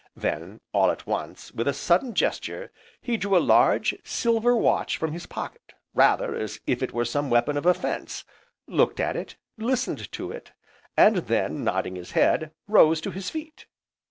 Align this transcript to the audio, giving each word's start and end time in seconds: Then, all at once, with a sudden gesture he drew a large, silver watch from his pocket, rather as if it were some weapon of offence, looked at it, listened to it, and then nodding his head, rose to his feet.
Then, 0.15 0.61
all 0.73 0.89
at 0.89 1.05
once, 1.05 1.51
with 1.51 1.67
a 1.67 1.73
sudden 1.73 2.15
gesture 2.15 2.71
he 2.99 3.17
drew 3.17 3.37
a 3.37 3.37
large, 3.37 3.93
silver 4.03 4.55
watch 4.57 4.97
from 4.97 5.11
his 5.11 5.27
pocket, 5.27 5.73
rather 5.93 6.33
as 6.33 6.59
if 6.65 6.81
it 6.81 6.91
were 6.91 7.05
some 7.05 7.29
weapon 7.29 7.55
of 7.55 7.67
offence, 7.67 8.23
looked 8.65 8.99
at 8.99 9.15
it, 9.15 9.35
listened 9.59 10.11
to 10.11 10.31
it, 10.31 10.53
and 10.97 11.17
then 11.17 11.63
nodding 11.63 11.97
his 11.97 12.13
head, 12.13 12.49
rose 12.67 12.99
to 13.01 13.11
his 13.11 13.29
feet. 13.29 13.67